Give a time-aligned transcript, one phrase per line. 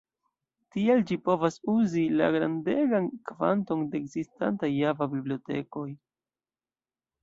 [0.75, 5.89] Tial ĝi povas uzi la grandegan kvanton de ekzistantaj Java-bibliotekoj.